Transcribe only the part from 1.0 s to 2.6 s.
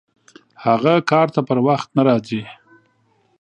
کار ته پر وخت نه راځي!